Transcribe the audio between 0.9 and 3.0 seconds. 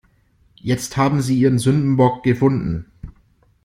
haben sie ihren Sündenbock gefunden.